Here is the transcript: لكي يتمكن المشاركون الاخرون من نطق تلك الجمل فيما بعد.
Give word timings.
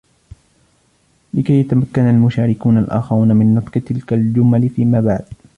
لكي 1.33 1.53
يتمكن 1.59 2.01
المشاركون 2.01 2.77
الاخرون 2.77 3.35
من 3.35 3.55
نطق 3.55 3.71
تلك 3.71 4.13
الجمل 4.13 4.69
فيما 4.69 5.01
بعد. 5.01 5.25